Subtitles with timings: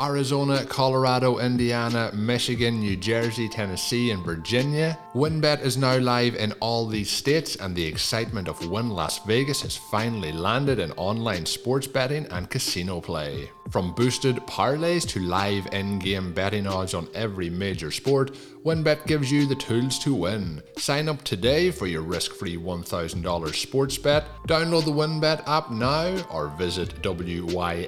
[0.00, 4.98] Arizona, Colorado, Indiana, Michigan, New Jersey, Tennessee, and Virginia.
[5.14, 9.62] WynnBET is now live in all these states, and the excitement of Wynn Las Vegas
[9.62, 13.50] has finally landed in online sports betting and casino play.
[13.70, 19.32] From boosted parlays to live in game betting odds on every major sport, WynnBET gives
[19.32, 20.62] you the tools to win.
[20.76, 24.26] Sign up today for your risk free $1,000 sports bet.
[24.46, 27.86] Download the WynnBET app now or visit WYNNBet.com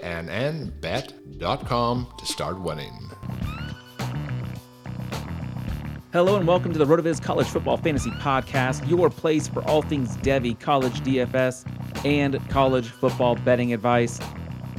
[2.18, 3.10] to start winning.
[6.12, 10.16] Hello and welcome to the RotoViz College Football Fantasy Podcast, your place for all things
[10.18, 11.66] Devy, college DFS,
[12.06, 14.20] and college football betting advice.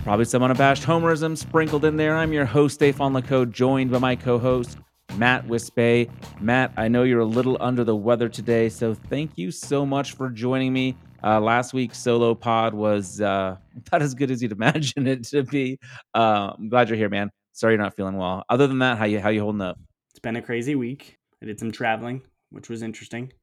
[0.06, 2.16] Probably some unabashed homerism sprinkled in there.
[2.16, 4.78] I'm your host, Stefan Laco, joined by my co-host,
[5.18, 6.08] Matt Wispay.
[6.40, 10.14] Matt, I know you're a little under the weather today, so thank you so much
[10.14, 10.96] for joining me.
[11.24, 15.42] Uh, last week's solo pod was uh, about as good as you'd imagine it to
[15.42, 15.80] be.
[16.14, 17.32] Uh, I'm glad you're here, man.
[17.54, 18.44] Sorry you're not feeling well.
[18.48, 19.80] Other than that, how you how you holding up?
[20.12, 21.18] It's been a crazy week.
[21.42, 22.22] I did some traveling,
[22.52, 23.34] which was interesting.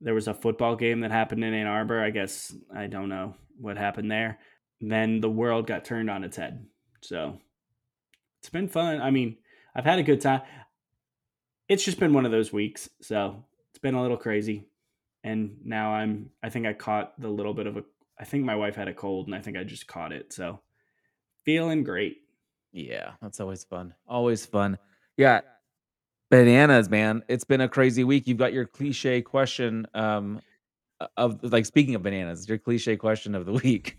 [0.00, 2.02] There was a football game that happened in Ann Arbor.
[2.02, 4.38] I guess I don't know what happened there.
[4.80, 6.66] Then the world got turned on its head.
[7.02, 7.38] So
[8.40, 9.00] it's been fun.
[9.00, 9.36] I mean,
[9.74, 10.42] I've had a good time.
[11.68, 12.88] It's just been one of those weeks.
[13.02, 14.68] So it's been a little crazy.
[15.24, 17.84] And now I'm, I think I caught the little bit of a,
[18.18, 20.32] I think my wife had a cold and I think I just caught it.
[20.32, 20.60] So
[21.44, 22.18] feeling great.
[22.72, 23.94] Yeah, that's always fun.
[24.06, 24.78] Always fun.
[25.16, 25.40] Yeah,
[26.30, 27.22] bananas, man.
[27.28, 28.26] It's been a crazy week.
[28.26, 30.40] You've got your cliche question um
[31.16, 33.96] of like speaking of bananas, your cliche question of the week.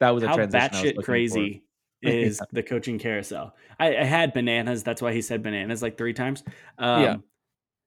[0.00, 0.68] That was a How transition.
[0.68, 1.02] Batshit looking for.
[1.02, 1.64] crazy
[2.02, 3.54] is the coaching carousel.
[3.78, 4.82] I, I had bananas.
[4.82, 6.42] That's why he said bananas like three times.
[6.78, 7.16] Um, Yeah.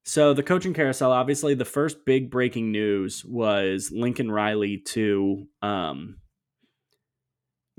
[0.08, 6.18] So the coaching carousel, obviously, the first big breaking news was Lincoln Riley to um,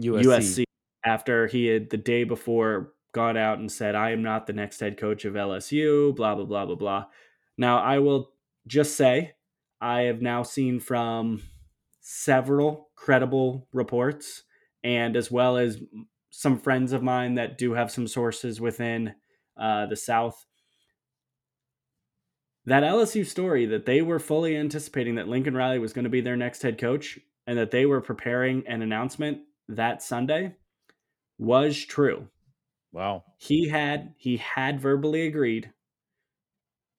[0.01, 0.25] USC.
[0.25, 0.65] USC
[1.05, 4.81] after he had the day before gone out and said, I am not the next
[4.81, 7.05] head coach of LSU, blah, blah, blah, blah, blah.
[7.57, 8.33] Now, I will
[8.67, 9.35] just say,
[9.81, 11.43] I have now seen from
[12.09, 14.45] several credible reports
[14.85, 15.83] and as well as
[16.31, 19.13] some friends of mine that do have some sources within
[19.57, 20.47] uh, the South.
[22.65, 26.21] That LSU story that they were fully anticipating that Lincoln Riley was going to be
[26.21, 29.39] their next head coach and that they were preparing an announcement
[29.69, 30.55] that Sunday
[31.39, 32.29] was true.
[32.93, 33.25] Wow.
[33.37, 35.73] He had he had verbally agreed,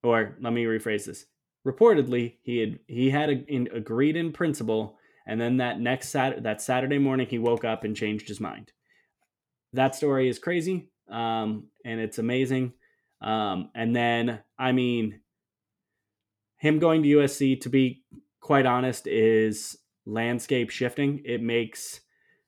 [0.03, 1.25] or let me rephrase this.
[1.65, 4.96] Reportedly, he had he had a, in, agreed in principle,
[5.27, 8.71] and then that next Sat that Saturday morning he woke up and changed his mind.
[9.73, 12.73] That story is crazy, um, and it's amazing.
[13.21, 15.19] Um, and then, I mean,
[16.55, 18.03] him going to USC, to be
[18.39, 21.21] quite honest, is landscape shifting.
[21.25, 21.99] It makes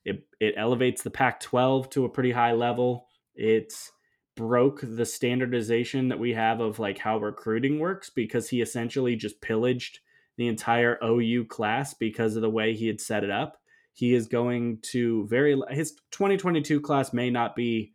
[0.05, 3.07] it it elevates the Pac-12 to a pretty high level.
[3.35, 3.91] It's
[4.37, 9.41] broke the standardization that we have of like how recruiting works because he essentially just
[9.41, 9.99] pillaged
[10.39, 13.57] the entire OU class because of the way he had set it up.
[13.91, 17.91] He is going to very his 2022 class may not be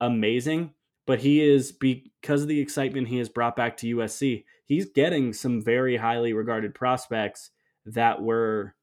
[0.00, 0.72] amazing,
[1.06, 4.44] but he is because of the excitement he has brought back to USC.
[4.64, 7.50] He's getting some very highly regarded prospects
[7.84, 8.74] that were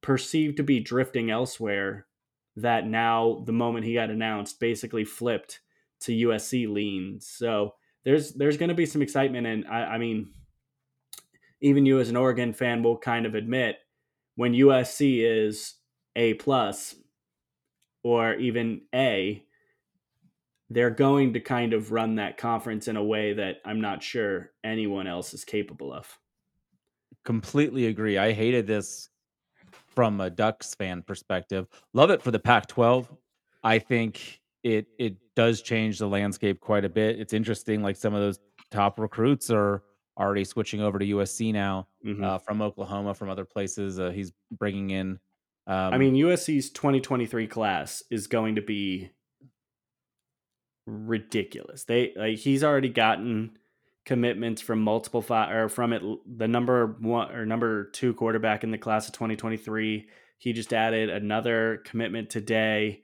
[0.00, 2.06] perceived to be drifting elsewhere
[2.54, 5.62] that now the moment he got announced basically flipped
[6.02, 7.26] to USC leans.
[7.26, 10.28] So there's there's going to be some excitement, and I, I mean,
[11.60, 13.76] even you as an Oregon fan will kind of admit
[14.36, 15.74] when USC is
[16.14, 16.94] a plus
[18.02, 19.42] or even a,
[20.70, 24.52] they're going to kind of run that conference in a way that I'm not sure
[24.64, 26.18] anyone else is capable of.
[27.24, 28.18] Completely agree.
[28.18, 29.08] I hated this
[29.88, 31.66] from a Ducks fan perspective.
[31.94, 33.08] Love it for the Pac-12.
[33.64, 37.18] I think it it does change the landscape quite a bit.
[37.18, 38.38] It's interesting, like some of those
[38.70, 39.82] top recruits are
[40.18, 42.22] already switching over to USC now Mhm.
[42.24, 43.98] uh, from Oklahoma, from other places.
[44.00, 45.18] Uh, he's bringing in.
[45.66, 49.10] Um, I mean, USC's 2023 class is going to be
[50.86, 51.84] ridiculous.
[51.84, 53.58] They like he's already gotten
[54.04, 58.70] commitments from multiple five or from it the number one or number two quarterback in
[58.70, 60.08] the class of 2023.
[60.38, 63.02] He just added another commitment today.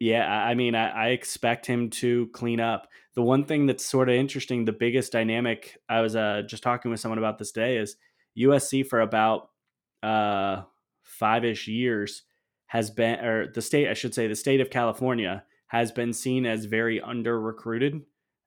[0.00, 2.88] Yeah, I mean, I, I expect him to clean up.
[3.14, 6.90] The one thing that's sort of interesting, the biggest dynamic, I was uh, just talking
[6.90, 7.96] with someone about this day, is
[8.38, 9.50] USC for about
[10.02, 10.62] uh,
[11.02, 12.22] five ish years
[12.66, 16.46] has been, or the state, I should say, the state of California has been seen
[16.46, 18.00] as very under recruited.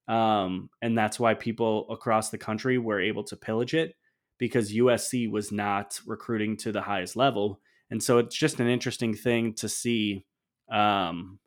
[0.08, 3.96] Um, and that's why people across the country were able to pillage it
[4.40, 7.62] because USC was not recruiting to the highest level.
[7.92, 10.26] And so it's just an interesting thing to see
[10.72, 11.40] um,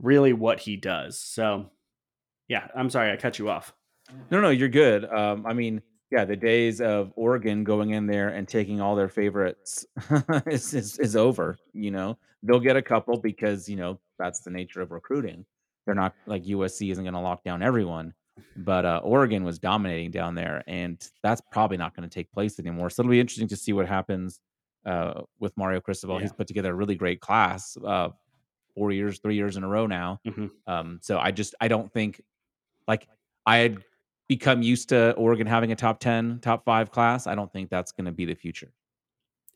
[0.00, 1.18] really what he does.
[1.18, 1.70] So,
[2.48, 3.72] yeah, I'm sorry I cut you off.
[4.30, 5.04] No, no, you're good.
[5.04, 9.08] Um, I mean, yeah, the days of Oregon going in there and taking all their
[9.08, 9.86] favorites
[10.46, 11.56] is, is is over.
[11.72, 15.44] You know, they'll get a couple because you know that's the nature of recruiting.
[15.86, 18.12] They're not like USC isn't going to lock down everyone,
[18.56, 22.58] but uh, Oregon was dominating down there, and that's probably not going to take place
[22.58, 22.90] anymore.
[22.90, 24.40] So it'll be interesting to see what happens
[24.84, 26.16] uh, with Mario Cristobal.
[26.16, 26.22] Yeah.
[26.22, 28.08] He's put together a really great class, uh,
[28.80, 30.20] four years, three years in a row now.
[30.26, 30.50] Mhm.
[30.66, 32.22] Um, so I just I don't think
[32.88, 33.06] like
[33.44, 33.84] I had
[34.26, 37.26] become used to Oregon having a top 10, top 5 class.
[37.26, 38.72] I don't think that's going to be the future.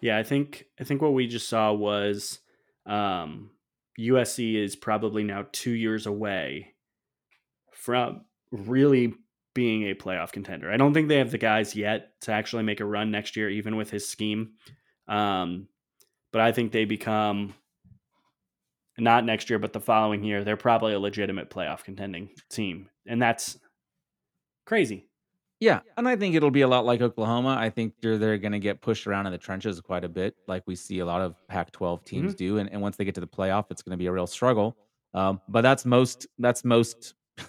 [0.01, 2.41] Yeah, I think I think what we just saw was
[2.85, 3.51] um,
[3.99, 6.75] USC is probably now two years away
[7.73, 9.15] from really
[9.55, 10.71] being a playoff contender.
[10.71, 13.49] I don't think they have the guys yet to actually make a run next year,
[13.49, 14.55] even with his scheme.
[15.09, 15.69] Um,
[16.31, 17.55] but I think they become
[18.99, 23.21] not next year, but the following year, they're probably a legitimate playoff contending team, and
[23.21, 23.59] that's
[24.67, 25.09] crazy.
[25.61, 27.57] Yeah, and I think it'll be a lot like Oklahoma.
[27.59, 30.37] I think they're they're going to get pushed around in the trenches quite a bit,
[30.47, 32.59] like we see a lot of Pac-12 teams do.
[32.59, 34.77] And, and once they get to the playoff, it's going to be a real struggle.
[35.15, 37.15] Um, but that's most that's most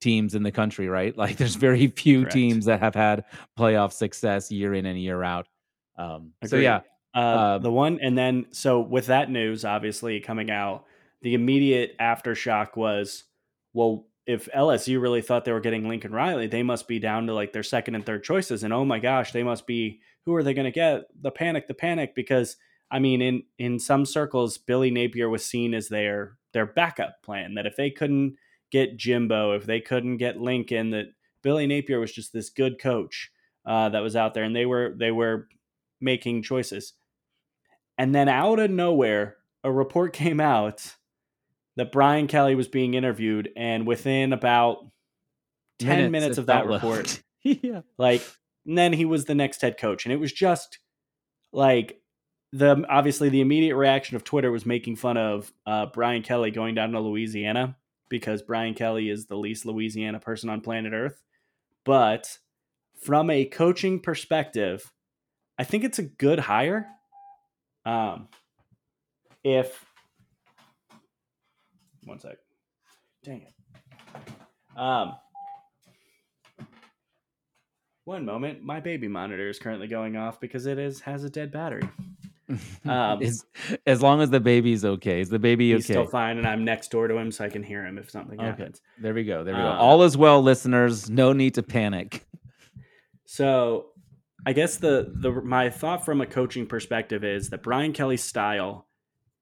[0.00, 1.16] teams in the country, right?
[1.18, 2.34] Like there's very few Correct.
[2.34, 3.24] teams that have had
[3.58, 5.48] playoff success year in and year out.
[5.96, 6.82] Um, so yeah,
[7.16, 10.84] Uh, Uh, the one, and then so with that news obviously coming out,
[11.22, 13.24] the immediate aftershock was,
[13.72, 17.34] well, if LSU really thought they were getting Lincoln Riley, they must be down to
[17.34, 20.00] like their second and third choices, and oh my gosh, they must be.
[20.26, 21.04] Who are they going to get?
[21.22, 22.56] The panic, the panic, because
[22.90, 27.54] I mean, in in some circles, Billy Napier was seen as their their backup plan.
[27.54, 28.36] That if they couldn't
[28.70, 31.06] get Jimbo, if they couldn't get Lincoln, that
[31.42, 33.30] Billy Napier was just this good coach
[33.64, 35.48] uh, that was out there, and they were they were
[36.00, 36.92] making choices.
[37.98, 40.94] And then out of nowhere, a report came out
[41.76, 44.86] that Brian Kelly was being interviewed, and within about
[45.78, 46.82] 10 minutes, it of that like.
[46.82, 47.82] report, yeah.
[47.98, 48.22] like,
[48.66, 50.06] and then he was the next head coach.
[50.06, 50.78] And it was just
[51.52, 52.00] like
[52.52, 56.74] the obviously the immediate reaction of Twitter was making fun of uh, Brian Kelly going
[56.74, 57.76] down to Louisiana
[58.08, 61.22] because Brian Kelly is the least Louisiana person on planet Earth.
[61.84, 62.38] But
[63.00, 64.92] from a coaching perspective,
[65.58, 66.86] I think it's a good hire.
[67.86, 68.28] Um,
[69.44, 69.84] if
[72.04, 72.36] one sec,
[73.24, 74.78] dang it.
[74.78, 75.14] Um,
[78.04, 81.50] one moment, my baby monitor is currently going off because it is has a dead
[81.52, 81.88] battery.
[82.86, 83.44] Um, as,
[83.88, 85.20] as long as the baby's okay.
[85.20, 85.94] Is the baby He's okay?
[85.94, 88.38] still fine, and I'm next door to him, so I can hear him if something
[88.38, 88.46] Okay.
[88.46, 88.80] happens.
[89.02, 89.42] There we go.
[89.42, 89.68] There we go.
[89.72, 91.10] Um, All is well, listeners.
[91.10, 92.24] No need to panic.
[93.24, 93.86] So,
[94.46, 98.86] I guess the the my thought from a coaching perspective is that Brian Kelly's style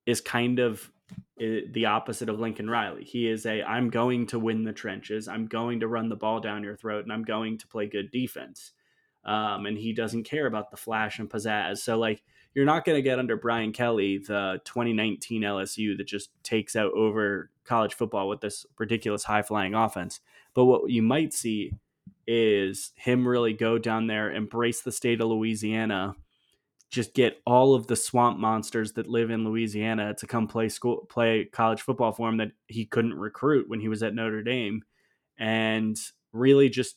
[0.07, 0.91] is kind of
[1.37, 3.05] the opposite of Lincoln Riley.
[3.05, 5.29] He is a I'm going to win the trenches.
[5.29, 8.11] I'm going to run the ball down your throat, and I'm going to play good
[8.11, 8.73] defense.
[9.27, 11.79] Um, and he doesn't care about the flash and pizzazz.
[11.79, 12.23] So, like,
[12.55, 16.93] you're not going to get under Brian Kelly the 2019 LSU that just takes out
[16.93, 20.21] over college football with this ridiculous high flying offense.
[20.55, 21.73] But what you might see
[22.27, 26.17] is him really go down there, embrace the state of Louisiana,
[26.91, 31.07] just get all of the swamp monsters that live in Louisiana to come play school,
[31.11, 34.83] play college football for him that he couldn't recruit when he was at Notre Dame,
[35.39, 35.97] and
[36.33, 36.97] really just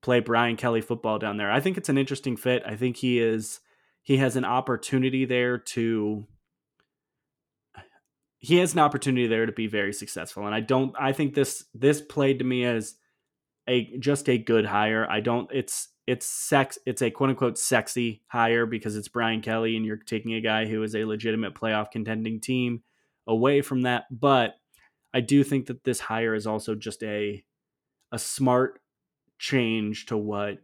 [0.00, 1.50] play Brian Kelly football down there.
[1.50, 2.62] I think it's an interesting fit.
[2.64, 3.60] I think he is
[4.02, 6.26] he has an opportunity there to
[8.38, 10.46] he has an opportunity there to be very successful.
[10.46, 12.94] And I don't I think this this played to me as
[13.68, 15.06] a just a good hire.
[15.08, 19.76] I don't it's it's sex it's a quote unquote sexy hire because it's Brian Kelly
[19.76, 22.82] and you're taking a guy who is a legitimate playoff contending team
[23.26, 24.04] away from that.
[24.10, 24.54] But
[25.12, 27.44] I do think that this hire is also just a
[28.10, 28.80] a smart
[29.38, 30.58] change to what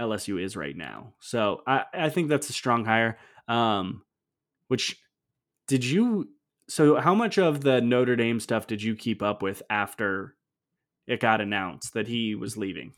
[0.00, 1.14] LSU is right now.
[1.20, 3.18] So I, I think that's a strong hire.
[3.48, 4.02] Um,
[4.68, 4.96] which
[5.66, 6.28] did you
[6.68, 10.36] so how much of the Notre Dame stuff did you keep up with after
[11.10, 12.92] it got announced that he was leaving?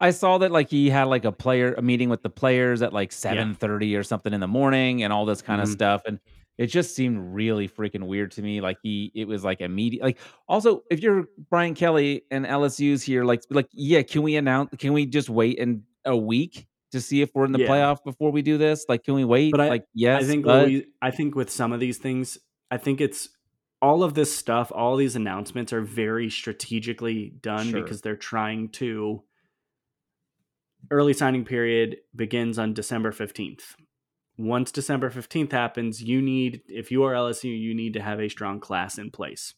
[0.00, 2.92] I saw that like he had like a player a meeting with the players at
[2.92, 3.98] like 7:30 yeah.
[3.98, 5.70] or something in the morning and all this kind mm-hmm.
[5.70, 6.20] of stuff and
[6.56, 10.18] it just seemed really freaking weird to me like he it was like immediate like
[10.48, 14.92] also if you're Brian Kelly and LSU's here like like yeah can we announce can
[14.92, 17.68] we just wait in a week to see if we're in the yeah.
[17.68, 20.44] playoff before we do this like can we wait but I, like yes I think
[20.44, 20.66] but...
[20.66, 22.38] we, I think with some of these things
[22.70, 23.30] I think it's
[23.80, 27.82] all of this stuff, all these announcements are very strategically done sure.
[27.82, 29.22] because they're trying to.
[30.90, 33.74] Early signing period begins on December 15th.
[34.38, 38.28] Once December 15th happens, you need, if you are LSU, you need to have a
[38.28, 39.54] strong class in place.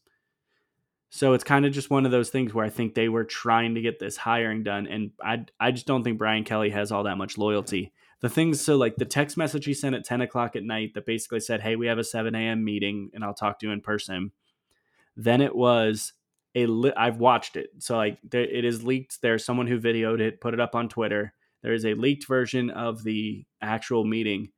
[1.10, 3.74] So it's kind of just one of those things where I think they were trying
[3.74, 4.86] to get this hiring done.
[4.86, 8.60] And I, I just don't think Brian Kelly has all that much loyalty the things
[8.60, 11.60] so like the text message he sent at 10 o'clock at night that basically said
[11.60, 14.32] hey we have a 7 a.m meeting and i'll talk to you in person
[15.16, 16.12] then it was
[16.54, 20.20] a li- i've watched it so like there, it is leaked there's someone who videoed
[20.20, 24.50] it put it up on twitter there is a leaked version of the actual meeting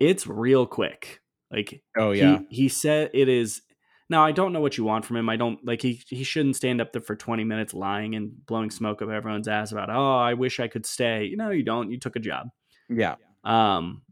[0.00, 1.20] it's real quick
[1.50, 3.62] like oh yeah he, he said it is
[4.10, 5.28] now I don't know what you want from him.
[5.28, 8.70] I don't like he he shouldn't stand up there for 20 minutes lying and blowing
[8.70, 11.90] smoke up everyone's ass about, "Oh, I wish I could stay." You know, you don't.
[11.90, 12.48] You took a job.
[12.88, 13.16] Yeah.
[13.44, 14.02] Um,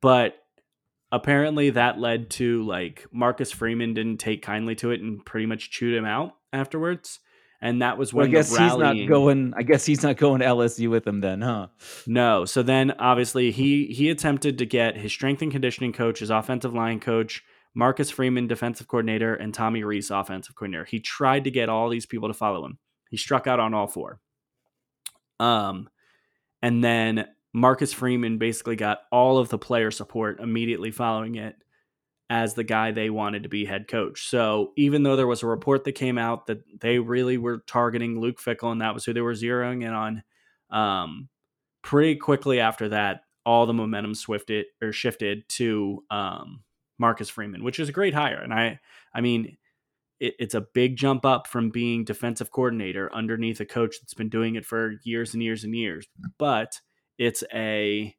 [0.00, 0.36] but
[1.12, 5.70] apparently that led to like Marcus Freeman didn't take kindly to it and pretty much
[5.70, 7.20] chewed him out afterwards.
[7.62, 9.52] And that was when well, I guess he's not going.
[9.54, 11.66] I guess he's not going to LSU with him then, huh?
[12.06, 12.46] No.
[12.46, 16.72] So then, obviously, he he attempted to get his strength and conditioning coach, his offensive
[16.72, 20.86] line coach, Marcus Freeman, defensive coordinator, and Tommy Rees, offensive coordinator.
[20.86, 22.78] He tried to get all these people to follow him.
[23.10, 24.20] He struck out on all four.
[25.38, 25.90] Um,
[26.62, 31.56] and then Marcus Freeman basically got all of the player support immediately following it
[32.28, 34.28] as the guy they wanted to be head coach.
[34.28, 38.20] So even though there was a report that came out that they really were targeting
[38.20, 40.22] Luke Fickell and that was who they were zeroing in on,
[40.70, 41.28] um,
[41.82, 46.62] pretty quickly after that, all the momentum swifted or shifted to um,
[46.98, 48.40] Marcus Freeman, which is a great hire.
[48.40, 48.78] And I,
[49.12, 49.56] I mean,
[50.20, 54.28] it, it's a big jump up from being defensive coordinator underneath a coach that's been
[54.28, 56.06] doing it for years and years and years.
[56.38, 56.80] But
[57.20, 58.16] it's a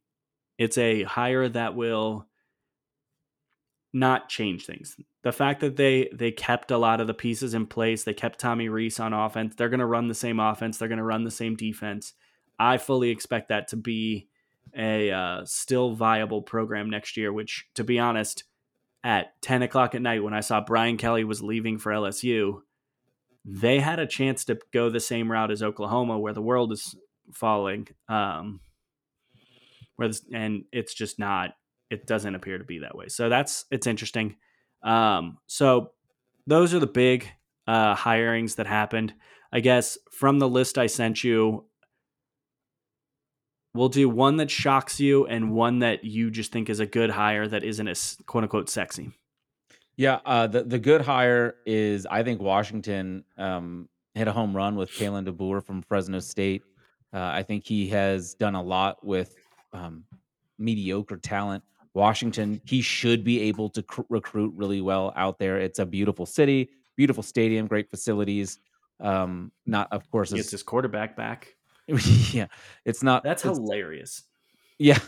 [0.59, 2.27] it's a hire that will
[3.91, 4.95] not change things.
[5.23, 8.39] The fact that they they kept a lot of the pieces in place, they kept
[8.39, 9.55] Tommy Rees on offense.
[9.55, 10.77] They're going to run the same offense.
[10.77, 12.13] They're going to run the same defense.
[12.59, 14.27] I fully expect that to be
[14.77, 17.33] a uh, still viable program next year.
[17.33, 18.43] Which, to be honest,
[19.03, 22.61] at ten o'clock at night when I saw Brian Kelly was leaving for LSU,
[23.43, 26.95] they had a chance to go the same route as Oklahoma, where the world is
[27.33, 27.87] falling.
[28.07, 28.59] Um,
[30.01, 31.51] where this, and it's just not
[31.89, 33.07] it doesn't appear to be that way.
[33.07, 34.35] So that's it's interesting.
[34.83, 35.91] Um, so
[36.47, 37.27] those are the big
[37.67, 39.13] uh, hirings that happened.
[39.53, 41.65] I guess from the list i sent you
[43.73, 47.09] we'll do one that shocks you and one that you just think is a good
[47.09, 49.11] hire that isn't as quote unquote sexy.
[49.97, 54.75] Yeah uh, the, the good hire is i think washington um, hit a home run
[54.75, 56.63] with Kalen DeBoer from Fresno State.
[57.13, 59.35] Uh, I think he has done a lot with
[59.73, 60.03] um,
[60.57, 61.63] mediocre talent.
[61.93, 65.59] Washington, he should be able to cr- recruit really well out there.
[65.59, 68.59] It's a beautiful city, beautiful stadium, great facilities.
[69.01, 71.55] Um, not, of course, it's gets his quarterback back.
[72.31, 72.47] yeah,
[72.85, 73.23] it's not.
[73.23, 74.23] That's it's, hilarious.
[74.77, 74.99] Yeah,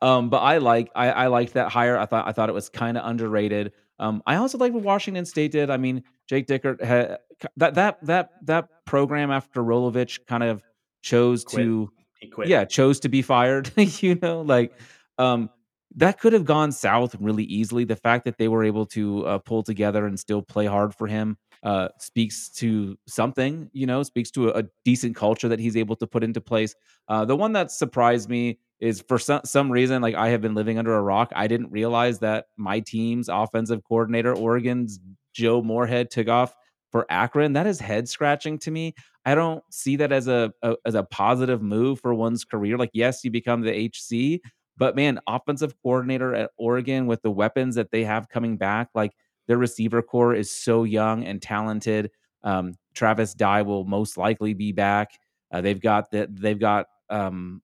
[0.00, 1.98] um, but I like I, I liked that hire.
[1.98, 3.72] I thought I thought it was kind of underrated.
[3.98, 5.70] Um, I also like what Washington State did.
[5.70, 7.18] I mean, Jake Dickert had
[7.56, 10.62] that that that that program after Rolovich kind of
[11.02, 11.64] chose Quit.
[11.64, 12.48] to he quit.
[12.48, 13.70] Yeah, chose to be fired.
[13.76, 14.72] you know, like
[15.18, 15.50] um,
[15.96, 17.84] that could have gone south really easily.
[17.84, 21.08] The fact that they were able to uh, pull together and still play hard for
[21.08, 23.68] him uh, speaks to something.
[23.72, 26.74] You know, speaks to a, a, decent culture that he's able to put into place.
[27.08, 30.54] Uh, the one that surprised me is for some some reason, like I have been
[30.54, 31.32] living under a rock.
[31.34, 35.00] I didn't realize that my team's offensive coordinator, Oregon's
[35.34, 36.54] Joe Moorhead, took off
[36.92, 37.54] for Akron.
[37.54, 38.94] That is head scratching to me.
[39.24, 42.76] I don't see that as a, a, as a positive move for one's career.
[42.76, 44.40] Like, yes, you become the HC,
[44.76, 49.12] But man, offensive coordinator at Oregon with the weapons that they have coming back, like
[49.48, 52.10] their receiver core is so young and talented.
[52.44, 55.10] Um, Travis Dye will most likely be back.
[55.50, 56.34] Uh, they've got that.
[56.34, 57.62] They've got um,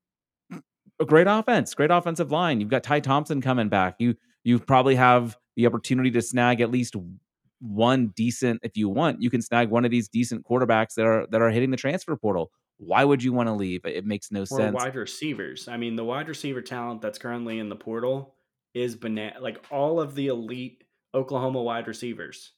[1.00, 2.60] a great offense, great offensive line.
[2.60, 3.96] You've got Ty Thompson coming back.
[3.98, 6.94] You you probably have the opportunity to snag at least
[7.60, 8.60] one decent.
[8.62, 11.50] If you want, you can snag one of these decent quarterbacks that are that are
[11.50, 12.50] hitting the transfer portal.
[12.78, 13.84] Why would you want to leave?
[13.84, 14.74] It makes no or sense.
[14.74, 15.66] wide receivers.
[15.66, 18.34] I mean, the wide receiver talent that's currently in the portal
[18.74, 19.40] is banana.
[19.40, 20.84] Like all of the elite
[21.14, 22.52] Oklahoma wide receivers.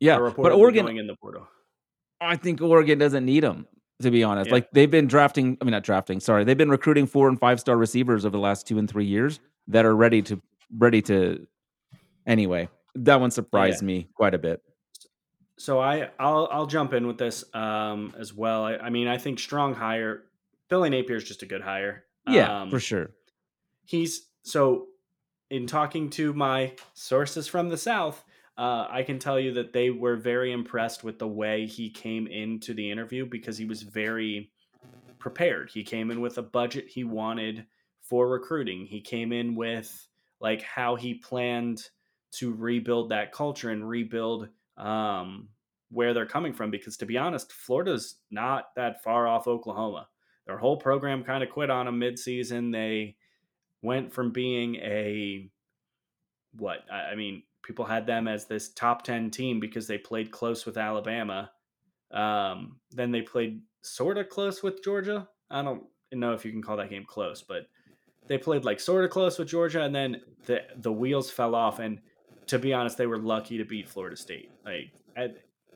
[0.00, 1.46] Yeah, but Oregon, in the portal.
[2.20, 3.66] I think Oregon doesn't need them
[4.02, 4.48] to be honest.
[4.48, 4.54] Yeah.
[4.54, 6.44] Like they've been drafting, I mean not drafting, sorry.
[6.44, 9.40] They've been recruiting four and five star receivers over the last 2 and 3 years
[9.68, 10.40] that are ready to
[10.76, 11.46] ready to
[12.26, 12.68] anyway.
[12.94, 13.86] That one surprised Yeah.
[13.86, 14.62] me quite a bit.
[15.58, 18.64] So I I'll I'll jump in with this um as well.
[18.64, 20.24] I, I mean, I think strong hire.
[20.68, 22.04] Billy Napier is just a good hire.
[22.26, 23.10] Yeah, Um, for sure.
[23.84, 24.88] he's so
[25.50, 28.24] in talking to my sources from the south
[28.56, 32.26] uh, i can tell you that they were very impressed with the way he came
[32.28, 34.50] into the interview because he was very
[35.18, 37.66] prepared he came in with a budget he wanted
[38.00, 40.06] for recruiting he came in with
[40.40, 41.90] like how he planned
[42.32, 45.48] to rebuild that culture and rebuild um,
[45.90, 50.08] where they're coming from because to be honest florida's not that far off oklahoma
[50.46, 53.14] their whole program kind of quit on them midseason they
[53.82, 55.50] went from being a
[56.58, 60.66] what I mean, people had them as this top ten team because they played close
[60.66, 61.50] with Alabama.
[62.10, 65.28] Um, then they played sort of close with Georgia.
[65.50, 67.68] I don't know if you can call that game close, but
[68.28, 71.78] they played like sort of close with Georgia, and then the the wheels fell off.
[71.78, 72.00] And
[72.52, 74.50] to be honest, they were lucky to beat Florida State.
[74.62, 74.92] Like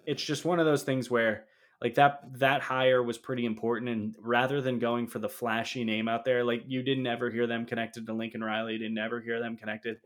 [0.05, 1.47] it's just one of those things where
[1.81, 6.07] like that that hire was pretty important and rather than going for the flashy name
[6.07, 9.21] out there like you didn't ever hear them connected to lincoln riley you didn't ever
[9.21, 9.97] hear them connected.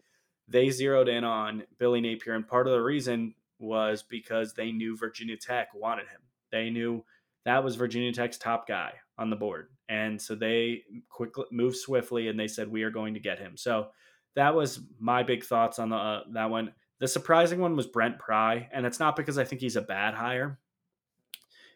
[0.47, 4.97] They zeroed in on billy napier and part of the reason was because they knew
[4.97, 6.21] virginia tech wanted him.
[6.53, 7.05] They knew
[7.45, 12.29] that was virginia tech's top guy on the board and so they quickly moved swiftly
[12.29, 13.57] and they said we are going to get him.
[13.57, 13.89] So
[14.37, 18.19] that was my big thoughts on the uh, that one the surprising one was brent
[18.19, 20.59] pry and it's not because i think he's a bad hire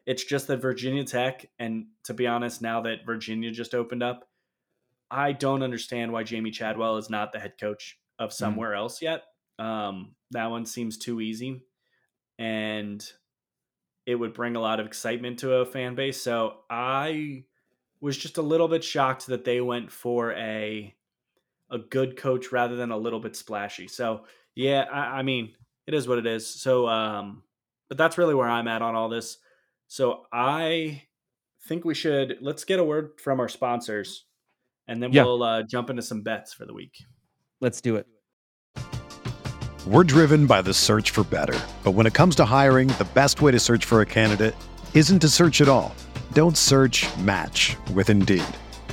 [0.07, 4.29] it's just that Virginia Tech, and to be honest, now that Virginia just opened up,
[5.11, 9.23] I don't understand why Jamey Chadwell is not the head coach of somewhere else yet.
[9.59, 11.63] Um, that one seems too easy,
[12.39, 13.05] and
[14.05, 16.21] it would bring a lot of excitement to a fan base.
[16.21, 17.45] So I
[18.01, 20.95] was just a little bit shocked that they went for a
[21.75, 23.89] a good coach rather than a little bit splashy.
[23.89, 25.51] So yeah, I, I mean,
[25.87, 26.47] it is what it is.
[26.47, 27.43] So, um,
[27.89, 29.37] but that's really where I'm at on all this.
[29.89, 31.03] So I
[31.69, 34.25] think we should let's get a word from our sponsors,
[34.89, 35.25] and then Yeah.
[35.25, 36.95] we'll uh, jump into some bets for the week.
[37.61, 38.07] Let's do it.
[39.87, 41.59] We're driven by the search for better.
[41.83, 44.55] But when it comes to hiring, the best way to search for a candidate
[44.95, 45.95] isn't to search at all.
[46.33, 48.45] Don't search match with Indeed.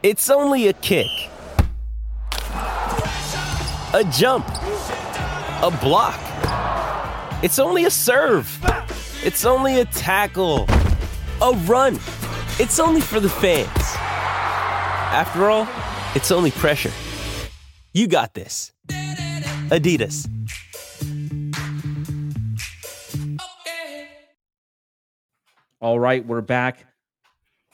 [0.00, 1.08] It's only a kick,
[2.52, 6.20] a jump, a block.
[7.42, 8.48] It's only a serve.
[9.24, 10.66] It's only a tackle,
[11.42, 11.96] a run.
[12.60, 13.68] It's only for the fans.
[15.10, 15.66] After all,
[16.14, 16.92] it's only pressure.
[17.92, 18.72] You got this.
[19.68, 20.28] Adidas.
[25.80, 26.86] All right, we're back.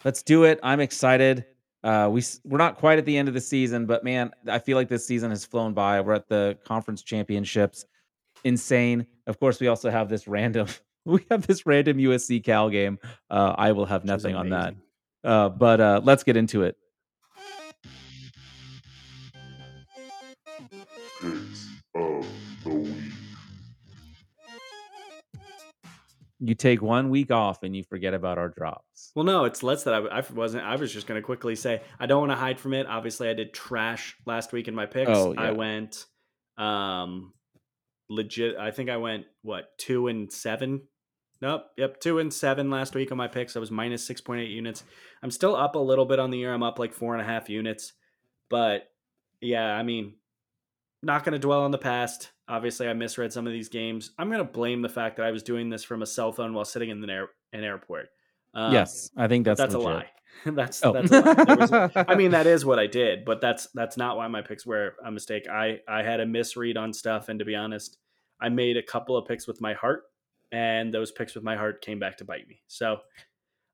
[0.07, 0.59] Let's do it.
[0.63, 1.45] I'm excited.
[1.85, 4.77] Uh, we we're not quite at the end of the season, but man, I feel
[4.77, 6.01] like this season has flown by.
[6.01, 7.85] We're at the conference championships,
[8.43, 9.07] insane.
[9.27, 10.67] Of course, we also have this random
[11.05, 12.99] we have this random USC Cal game.
[13.29, 14.75] Uh, I will have nothing on that.
[15.23, 16.77] Uh, but uh, let's get into it.
[26.41, 28.85] You take one week off and you forget about our drop.
[29.15, 30.65] Well, no, it's less that I, I wasn't.
[30.65, 32.87] I was just going to quickly say I don't want to hide from it.
[32.87, 35.11] Obviously, I did trash last week in my picks.
[35.13, 35.41] Oh, yeah.
[35.41, 36.07] I went
[36.59, 37.33] um
[38.09, 38.57] legit.
[38.57, 40.83] I think I went what two and seven.
[41.41, 41.65] Nope.
[41.77, 42.01] Yep.
[42.01, 43.57] Two and seven last week on my picks.
[43.57, 44.83] I was minus six point eight units.
[45.23, 46.53] I'm still up a little bit on the year.
[46.53, 47.93] I'm up like four and a half units.
[48.51, 48.91] But
[49.41, 50.15] yeah, I mean,
[51.03, 52.31] not going to dwell on the past.
[52.49, 54.11] Obviously, I misread some of these games.
[54.19, 56.53] I'm going to blame the fact that I was doing this from a cell phone
[56.53, 58.09] while sitting in the air, an airport.
[58.55, 59.91] Um, yes, I think that's that's legit.
[59.91, 60.07] a lie.
[60.47, 60.93] that's Oh.
[60.93, 61.45] that's a lie.
[61.45, 64.43] There was- I mean, that is what I did, but that's that's not why my
[64.43, 65.49] picks were a mistake.
[65.49, 67.99] I I had a misread on stuff, and to be honest,
[68.41, 70.05] I made a couple of picks with my heart,
[70.53, 72.63] and those picks with my heart came back to bite me.
[72.69, 72.99] So.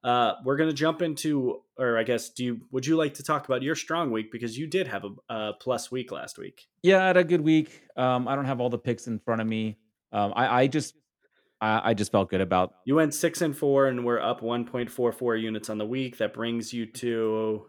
[0.03, 3.45] Uh, we're gonna jump into, or I guess, do you would you like to talk
[3.45, 6.67] about your strong week because you did have a, a plus week last week?
[6.83, 7.83] Yeah, I had a good week.
[7.99, 9.77] Um, I don't have all the picks in front of me.
[10.11, 10.95] Um, I, I just,
[11.61, 12.75] I, I just felt good about.
[12.85, 15.87] You went six and four, and we're up one point four four units on the
[15.87, 16.19] week.
[16.19, 17.67] That brings you to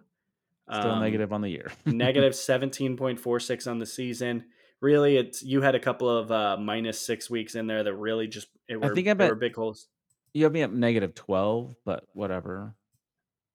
[0.72, 1.72] Still um, negative on the year.
[1.86, 4.46] negative 17.46 on the season.
[4.80, 8.28] Really, it's you had a couple of uh, minus six weeks in there that really
[8.28, 9.88] just it were, think I bet- were big holes.
[10.34, 12.74] You have me at negative twelve, but whatever.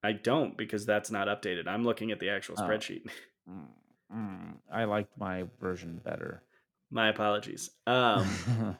[0.05, 1.67] I don't because that's not updated.
[1.67, 2.63] I'm looking at the actual Oh.
[2.63, 3.03] spreadsheet.
[3.49, 3.67] Mm,
[4.13, 6.43] mm, I liked my version better.
[6.91, 7.71] My apologies.
[7.87, 8.27] Um,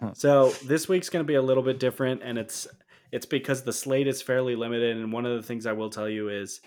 [0.15, 2.67] so this week's going to be a little bit different, and it's
[3.13, 4.97] it's because the slate is fairly limited.
[4.97, 6.61] And one of the things I will tell you is,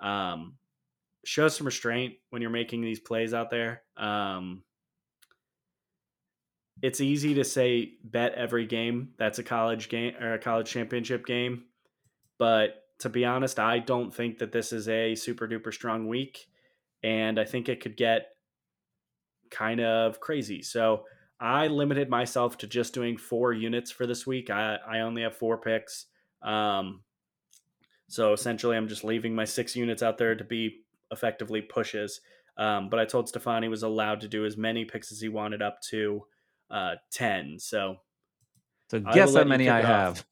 [0.00, 0.54] um,
[1.24, 3.82] show some restraint when you're making these plays out there.
[3.96, 4.62] Um,
[6.82, 9.10] it's easy to say bet every game.
[9.18, 11.64] That's a college game or a college championship game,
[12.38, 16.46] but to be honest, I don't think that this is a super duper strong week,
[17.02, 18.28] and I think it could get
[19.50, 20.62] kind of crazy.
[20.62, 21.04] So
[21.40, 24.50] I limited myself to just doing four units for this week.
[24.50, 26.06] I, I only have four picks.
[26.42, 27.02] Um,
[28.08, 32.20] so essentially, I'm just leaving my six units out there to be effectively pushes.
[32.56, 35.28] Um, but I told Stefan he was allowed to do as many picks as he
[35.28, 36.24] wanted up to
[36.70, 37.58] uh, 10.
[37.58, 37.96] So
[38.90, 40.24] so guess how many I have.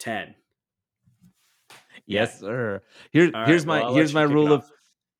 [0.00, 0.34] 10.
[2.06, 2.82] Yes, sir.
[3.12, 4.70] Here, All here's right, my well, here's my rule of off.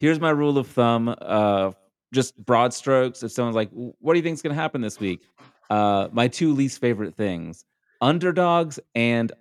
[0.01, 1.09] here's my rule of thumb.
[1.09, 1.73] Uh,
[2.15, 3.23] just broad strokes.
[3.23, 5.21] If someone's like, "What do you think's going to happen this week?"
[5.69, 7.65] Uh, my two least favorite things:
[8.01, 9.33] underdogs and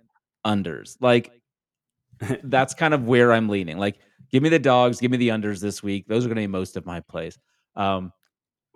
[0.44, 0.96] unders.
[1.00, 1.32] Like
[2.42, 3.78] that's kind of where I'm leaning.
[3.78, 3.98] Like,
[4.30, 6.06] give me the dogs, give me the unders this week.
[6.08, 7.38] Those are going to be most of my plays.
[7.76, 8.12] Um,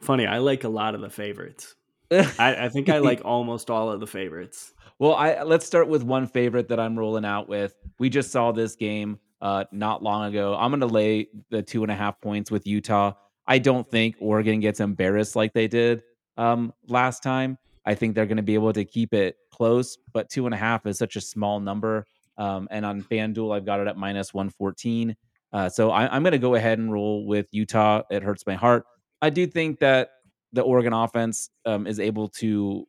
[0.00, 1.74] Funny, I like a lot of the favorites.
[2.10, 4.72] I, I think I like almost all of the favorites.
[4.98, 7.74] Well, I let's start with one favorite that I'm rolling out with.
[7.98, 10.56] We just saw this game uh not long ago.
[10.58, 13.12] I'm gonna lay the two and a half points with Utah.
[13.48, 16.02] I don't think Oregon gets embarrassed like they did
[16.36, 17.58] um last time.
[17.84, 20.86] I think they're gonna be able to keep it close, but two and a half
[20.86, 22.06] is such a small number.
[22.36, 25.16] Um, and on FanDuel, I've got it at minus 114.
[25.52, 28.02] Uh, so I, I'm going to go ahead and roll with Utah.
[28.10, 28.84] It hurts my heart.
[29.20, 30.10] I do think that
[30.52, 32.86] the Oregon offense um, is able to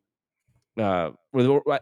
[0.78, 1.10] uh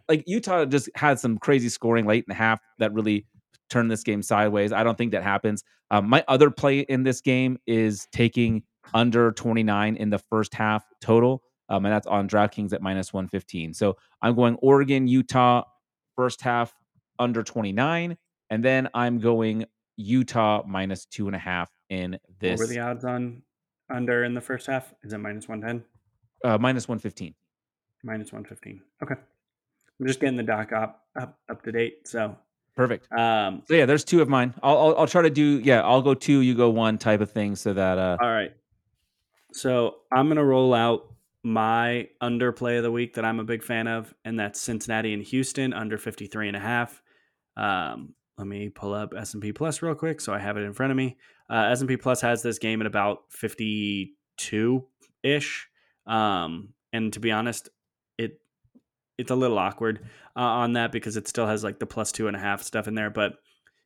[0.09, 3.27] like Utah just had some crazy scoring late in the half that really
[3.69, 4.73] turned this game sideways.
[4.73, 5.63] I don't think that happens.
[5.91, 8.63] Um, my other play in this game is taking
[8.95, 11.43] under 29 in the first half total.
[11.69, 13.75] Um, and that's on DraftKings at minus 115.
[13.75, 15.65] So I'm going Oregon, Utah,
[16.17, 16.73] first half
[17.19, 18.17] under 29.
[18.51, 22.81] And then I'm going Utah minus two and a half in this What were the
[22.81, 23.43] odds on
[23.91, 24.95] under in the first half?
[25.03, 25.85] Is it minus 110?
[26.45, 27.35] uh, minus 115.
[28.05, 28.81] Minus 115.
[29.03, 29.15] Okay.
[30.01, 32.07] I'm just getting the doc up up, up to date.
[32.07, 32.37] So,
[32.77, 33.11] Perfect.
[33.13, 34.55] um, So yeah, there's two of mine.
[34.63, 35.83] I'll, I'll I'll try to do yeah.
[35.83, 38.53] I'll go two, you go one type of thing, so that uh all right.
[39.53, 43.63] So I'm going to roll out my underplay of the week that I'm a big
[43.63, 47.03] fan of, and that's Cincinnati and Houston under 53 and a half.
[47.57, 50.93] Um, let me pull up S&P Plus real quick so I have it in front
[50.93, 51.17] of me.
[51.51, 55.69] Uh, S&P Plus has this game at about 52-ish.
[56.07, 57.69] Um, and to be honest,
[58.17, 58.41] it
[59.19, 60.01] it's a little awkward
[60.37, 62.89] uh, on that because it still has like the plus two and a half stuff
[62.89, 63.11] in there.
[63.11, 63.35] But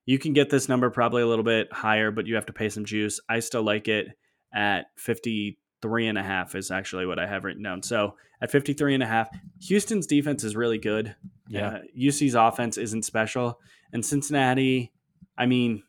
[0.04, 2.68] you can get this number probably a little bit higher, but you have to pay
[2.68, 3.20] some juice.
[3.28, 4.08] I still like it
[4.54, 7.82] at 53 and a half is actually what I have written down.
[7.82, 9.28] So at 53 and a half,
[9.60, 11.14] Houston's defense is really good.
[11.48, 11.68] Yeah.
[11.68, 13.60] Uh, UC's offense isn't special.
[13.92, 14.92] And Cincinnati,
[15.36, 15.82] I mean,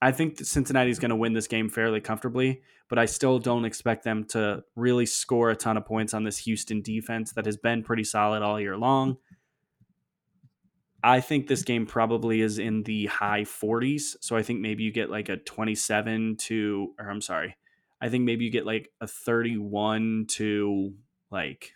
[0.00, 4.04] I think Cincinnati's going to win this game fairly comfortably, but I still don't expect
[4.04, 7.82] them to really score a ton of points on this Houston defense that has been
[7.82, 9.16] pretty solid all year long.
[11.02, 14.16] I think this game probably is in the high 40s.
[14.20, 17.56] So I think maybe you get like a 27 to, or I'm sorry,
[18.00, 20.94] I think maybe you get like a 31 to
[21.30, 21.72] like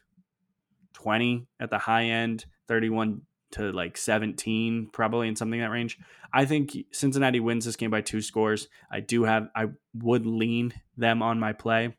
[0.95, 5.99] 20 at the high end, 31 to like 17, probably in something that range.
[6.33, 8.69] I think Cincinnati wins this game by two scores.
[8.91, 11.95] I do have, I would lean them on my play,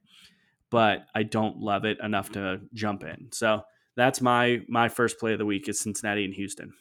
[0.69, 3.29] but I don't love it enough to jump in.
[3.31, 3.63] So
[3.95, 6.73] that's my my first play of the week is Cincinnati and Houston.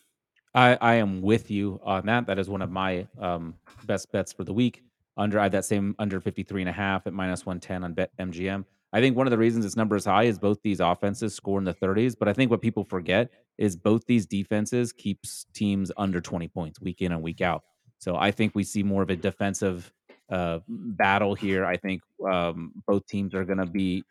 [0.54, 2.26] I, I am with you on that.
[2.26, 4.82] That is one of my um, best bets for the week.
[5.16, 8.64] Under I have that same under 53 and a half at minus 110 on BetMGM.
[8.94, 11.58] I think one of the reasons this number is high is both these offenses score
[11.58, 12.14] in the 30s.
[12.18, 16.80] But I think what people forget is both these defenses keeps teams under 20 points
[16.80, 17.62] week in and week out.
[17.98, 19.92] So I think we see more of a defensive
[20.30, 21.64] uh, battle here.
[21.64, 24.02] I think um, both teams are going to be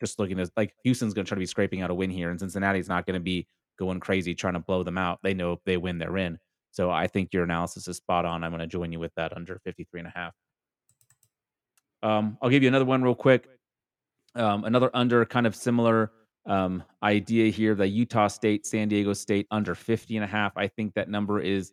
[0.00, 2.30] just looking at like Houston's going to try to be scraping out a win here,
[2.30, 3.46] and Cincinnati's not going to be
[3.78, 5.18] going crazy trying to blow them out.
[5.22, 6.38] They know if they win, they're in.
[6.70, 8.44] So I think your analysis is spot on.
[8.44, 10.34] I'm going to join you with that under 53 and a half.
[12.02, 13.48] Um, I'll give you another one real quick.
[14.34, 16.12] Um, another under kind of similar
[16.46, 17.74] um, idea here.
[17.74, 20.56] The Utah State, San Diego State under 50 and a half.
[20.56, 21.72] I think that number is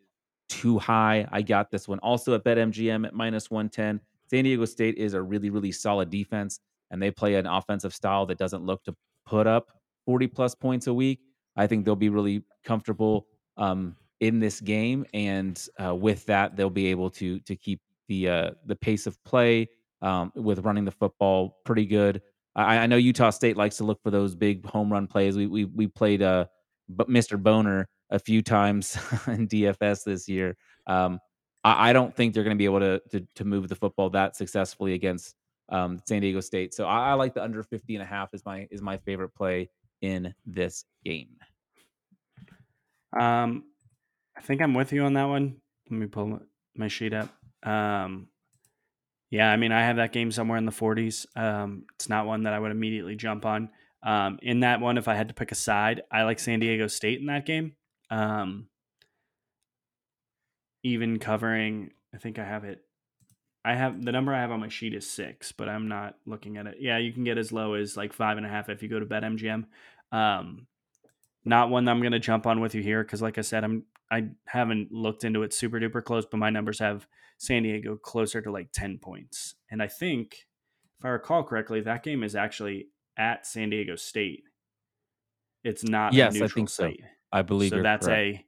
[0.50, 1.28] too high.
[1.32, 4.00] I got this one also at BetMGM at minus 110.
[4.30, 6.60] San Diego State is a really, really solid defense,
[6.92, 9.72] and they play an offensive style that doesn't look to put up
[10.06, 11.20] 40 plus points a week.
[11.56, 16.70] I think they'll be really comfortable um, in this game, and uh, with that, they'll
[16.70, 19.70] be able to to keep the uh, the pace of play
[20.02, 22.22] um, with running the football pretty good.
[22.56, 25.36] I, I, know Utah State likes to look for those big home run plays.
[25.36, 26.46] We we we played uh,
[26.92, 27.42] Mr.
[27.42, 28.96] Boner a few times
[29.28, 30.56] in DFS this year.
[30.88, 31.20] Um,
[31.64, 34.10] I, I, don't think they're going to be able to, to, to move the football
[34.12, 35.36] that successfully against
[35.70, 36.74] um, San Diego State.
[36.74, 39.34] So I, I, like the under 50 and a half is my is my favorite
[39.34, 39.70] play
[40.02, 41.30] in this game.
[43.20, 43.64] Um,
[44.38, 45.56] I think I'm with you on that one.
[45.90, 46.40] Let me pull
[46.76, 47.30] my sheet up.
[47.64, 48.28] Um,
[49.36, 51.26] yeah, I mean, I have that game somewhere in the 40s.
[51.36, 53.70] Um, it's not one that I would immediately jump on.
[54.02, 56.88] Um, in that one, if I had to pick a side, I like San Diego
[56.88, 57.74] State in that game.
[58.10, 58.68] Um,
[60.84, 62.80] even covering, I think I have it.
[63.66, 66.56] I have the number I have on my sheet is six, but I'm not looking
[66.56, 66.78] at it.
[66.80, 69.02] Yeah, you can get as low as like five and a half if you go
[69.02, 69.66] to BetMGM.
[70.14, 70.68] Um,
[71.44, 73.66] not one that I'm going to jump on with you here because, like I said,
[73.66, 77.06] I'm I haven't looked into it super duper close, but my numbers have
[77.38, 80.46] San Diego closer to like ten points, and I think
[81.00, 84.44] if I recall correctly, that game is actually at San Diego State.
[85.64, 87.00] It's not yes, I think site.
[87.00, 87.08] so.
[87.32, 87.82] I believe so.
[87.82, 88.38] that's correct.
[88.38, 88.46] a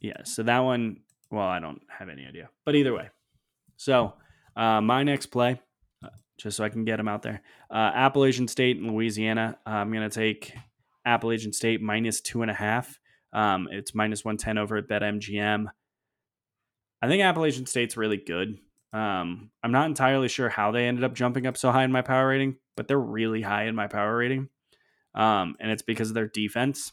[0.00, 0.22] yeah.
[0.24, 0.98] So that one,
[1.30, 3.08] well, I don't have any idea, but either way.
[3.76, 4.14] So
[4.56, 5.60] uh, my next play,
[6.04, 9.58] uh, just so I can get them out there, uh, Appalachian State and Louisiana.
[9.66, 10.54] Uh, I'm going to take
[11.04, 12.98] Appalachian State minus two and a half.
[13.32, 15.66] Um, it's minus one ten over at BetMGM.
[17.00, 18.58] I think Appalachian State's really good.
[18.92, 22.02] Um, I'm not entirely sure how they ended up jumping up so high in my
[22.02, 24.48] power rating, but they're really high in my power rating.
[25.14, 26.92] Um, and it's because of their defense.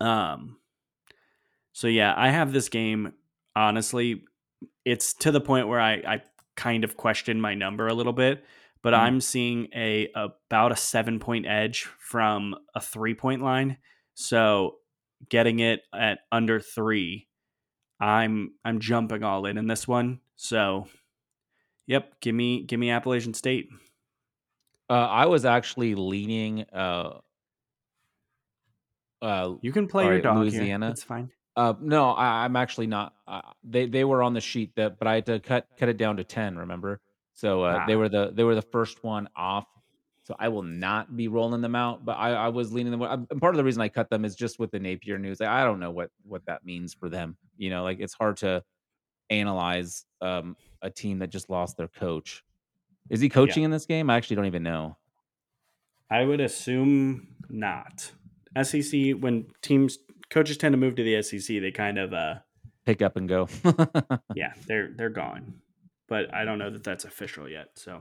[0.00, 0.58] Um,
[1.72, 3.12] so yeah, I have this game.
[3.54, 4.24] Honestly,
[4.84, 6.22] it's to the point where I, I
[6.56, 8.44] kind of question my number a little bit,
[8.82, 8.98] but mm.
[8.98, 13.78] I'm seeing a about a seven point edge from a three point line.
[14.14, 14.76] So
[15.28, 17.28] getting it at under three,
[17.98, 20.20] I'm I'm jumping all in in this one.
[20.36, 20.86] So,
[21.86, 23.68] yep, give me give me Appalachian State.
[24.88, 27.18] Uh, I was actually leaning uh,
[29.22, 30.86] uh, you can play your dog Louisiana.
[30.86, 30.90] Here.
[30.90, 31.30] That's fine.
[31.56, 33.14] Uh, no, I, am actually not.
[33.26, 35.96] Uh, they they were on the sheet that, but I had to cut cut it
[35.96, 36.56] down to ten.
[36.56, 37.00] Remember,
[37.34, 37.86] so uh, ah.
[37.86, 39.66] they were the they were the first one off.
[40.26, 43.00] So I will not be rolling them out, but I, I was leaning them.
[43.00, 45.40] And part of the reason I cut them is just with the Napier news.
[45.40, 47.36] I don't know what what that means for them.
[47.56, 48.64] You know, like it's hard to
[49.30, 52.42] analyze um, a team that just lost their coach.
[53.08, 53.66] Is he coaching yeah.
[53.66, 54.10] in this game?
[54.10, 54.96] I actually don't even know.
[56.10, 58.10] I would assume not.
[58.60, 62.34] SEC when teams coaches tend to move to the SEC, they kind of uh
[62.84, 63.48] pick up and go.
[64.34, 65.60] yeah, they're they're gone.
[66.08, 67.70] But I don't know that that's official yet.
[67.74, 68.00] So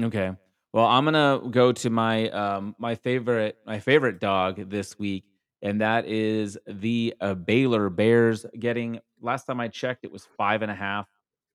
[0.00, 0.34] okay.
[0.74, 5.22] Well, I'm gonna go to my um my favorite my favorite dog this week,
[5.62, 8.44] and that is the uh, Baylor Bears.
[8.58, 11.06] Getting last time I checked, it was five and a half.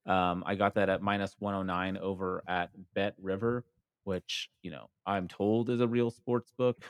[0.06, 3.66] Um, I got that at minus 109 over at Bet River,
[4.06, 6.82] which you know I'm told is a real sports book.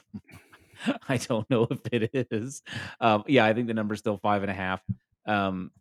[1.10, 2.62] I don't know if it is.
[3.02, 4.84] Um, yeah, I think the number's still five and a half.
[5.26, 5.72] Um,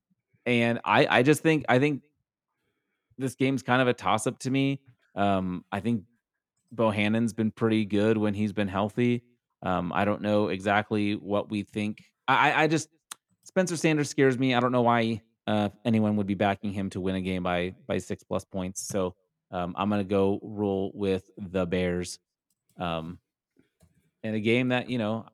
[0.47, 2.05] and I, I just think, I think
[3.19, 4.81] this game's kind of a toss up to me.
[5.15, 6.05] Um, I think
[6.75, 9.23] Bohanon's been pretty good when he's been healthy.
[9.63, 12.05] Um, I don't know exactly what we think.
[12.27, 12.89] I, I just
[13.45, 14.55] Spencer Sanders scares me.
[14.55, 17.75] I don't know why uh, anyone would be backing him to win a game by
[17.87, 18.87] by six plus points.
[18.87, 19.15] So
[19.51, 22.19] um, I'm gonna go roll with the Bears.
[22.79, 23.19] Um,
[24.23, 25.27] in a game that you know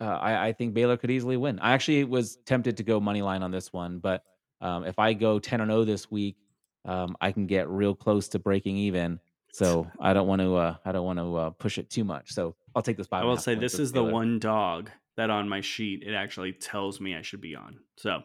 [0.00, 1.58] uh, I, I think Baylor could easily win.
[1.60, 4.24] I actually was tempted to go money line on this one, but
[4.60, 6.36] um, if I go ten and zero this week,
[6.84, 9.20] um, I can get real close to breaking even.
[9.52, 10.56] So I don't want to.
[10.56, 12.32] Uh, I don't want to uh, push it too much.
[12.32, 13.22] So I'll take this five.
[13.22, 17.00] I will say this is the one dog that on my sheet it actually tells
[17.00, 17.78] me I should be on.
[17.96, 18.22] So,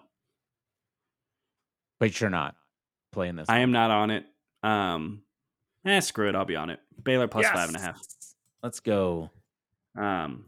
[2.00, 2.56] but you're not
[3.12, 3.50] playing this.
[3.50, 3.62] I one.
[3.62, 4.26] am not on it.
[4.64, 5.22] Um,
[5.86, 6.36] eh, screw it.
[6.36, 6.80] I'll be on it.
[7.04, 7.54] Baylor plus yes!
[7.54, 8.02] five and a half.
[8.64, 9.30] Let's go.
[9.98, 10.46] Um,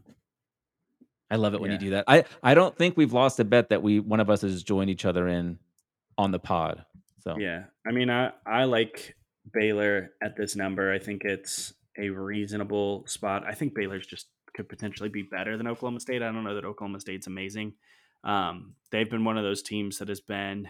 [1.30, 1.74] I love it when yeah.
[1.74, 2.04] you do that.
[2.08, 4.88] I I don't think we've lost a bet that we one of us has joined
[4.88, 5.58] each other in
[6.16, 6.86] on the pod.
[7.18, 9.14] So yeah, I mean, I I like
[9.52, 10.92] Baylor at this number.
[10.92, 13.44] I think it's a reasonable spot.
[13.46, 16.22] I think Baylor's just could potentially be better than Oklahoma State.
[16.22, 17.74] I don't know that Oklahoma State's amazing.
[18.24, 20.68] Um, they've been one of those teams that has been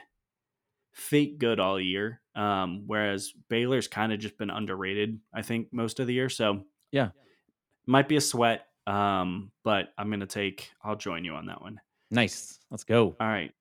[0.93, 5.19] fake good all year, um, whereas Baylor's kind of just been underrated.
[5.35, 6.29] I think most of the year.
[6.29, 7.11] So yeah,
[7.87, 8.67] might be a sweat.
[8.87, 10.71] Um, but I'm gonna take.
[10.83, 11.81] I'll join you on that one.
[12.11, 12.59] Nice.
[12.71, 13.17] Let's go.
[13.21, 13.53] All right.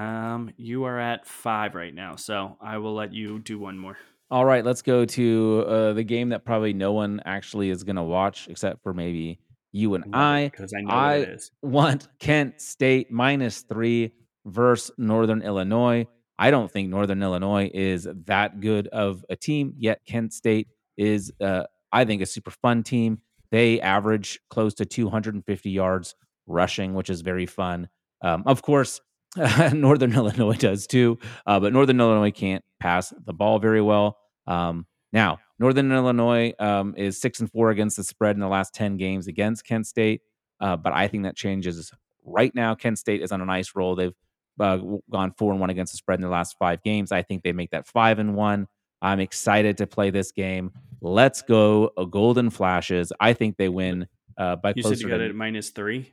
[0.00, 3.98] Um, you are at five right now, so I will let you do one more.
[4.30, 7.96] All right, let's go to uh, the game that probably no one actually is going
[7.96, 9.40] to watch except for maybe
[9.72, 10.48] you and I.
[10.50, 11.50] Because I know I it is.
[11.60, 14.12] want Kent State minus three
[14.46, 16.06] versus Northern Illinois.
[16.38, 21.30] I don't think Northern Illinois is that good of a team, yet Kent State is,
[21.42, 23.20] uh, I think, a super fun team.
[23.50, 26.14] They average close to 250 yards
[26.46, 27.90] rushing, which is very fun.
[28.22, 29.02] Um, of course,
[29.72, 34.18] Northern Illinois does too, uh, but Northern Illinois can't pass the ball very well.
[34.46, 38.74] Um, now, Northern Illinois um, is six and four against the spread in the last
[38.74, 40.22] ten games against Kent State,
[40.60, 41.92] uh, but I think that changes
[42.24, 42.74] right now.
[42.74, 43.94] Kent State is on a nice roll.
[43.94, 44.14] They've
[44.58, 44.78] uh,
[45.10, 47.12] gone four and one against the spread in the last five games.
[47.12, 48.66] I think they make that five and one.
[49.02, 50.72] I'm excited to play this game.
[51.00, 53.12] Let's go, uh, Golden Flashes.
[53.20, 54.74] I think they win uh, by.
[54.76, 56.12] You said you got to, it at minus three.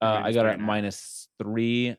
[0.00, 1.96] Uh, I got it at minus three.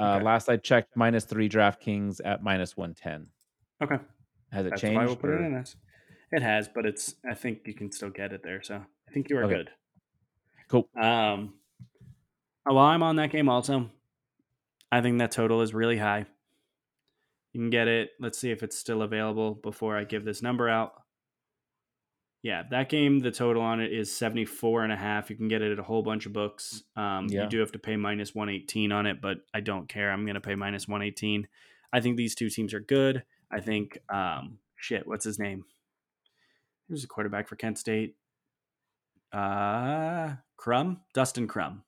[0.00, 0.24] Uh, okay.
[0.24, 3.26] Last I checked, minus three DraftKings at minus one ten.
[3.82, 3.98] Okay.
[4.50, 4.96] Has it That's changed?
[4.96, 5.76] Why we'll put it in this.
[6.32, 7.16] It has, but it's.
[7.28, 8.62] I think you can still get it there.
[8.62, 9.54] So I think you are okay.
[9.54, 9.70] good.
[10.68, 10.88] Cool.
[11.00, 11.54] Um.
[12.64, 13.90] While I'm on that game, also,
[14.92, 16.26] I think that total is really high.
[17.52, 18.10] You can get it.
[18.20, 20.99] Let's see if it's still available before I give this number out.
[22.42, 25.28] Yeah, that game, the total on it is 74 and a half.
[25.28, 26.82] You can get it at a whole bunch of books.
[26.96, 27.42] Um, yeah.
[27.42, 30.10] You do have to pay minus 118 on it, but I don't care.
[30.10, 31.46] I'm going to pay minus 118.
[31.92, 33.24] I think these two teams are good.
[33.52, 35.64] I think, um, shit, what's his name?
[36.88, 38.16] Who's a quarterback for Kent State?
[39.32, 41.00] Uh, Crum?
[41.12, 41.82] Dustin Crum.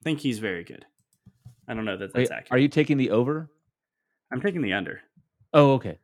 [0.00, 0.86] I think he's very good.
[1.68, 2.52] I don't know that that's Wait, accurate.
[2.52, 3.50] Are you taking the over?
[4.32, 5.02] I'm taking the under.
[5.52, 5.98] Oh, okay.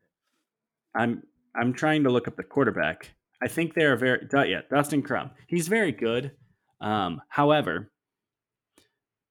[0.95, 1.23] I'm
[1.55, 3.16] I'm trying to look up the quarterback.
[3.43, 5.31] I think they are very yeah, Dustin Crum.
[5.47, 6.33] He's very good.
[6.81, 7.91] Um, however,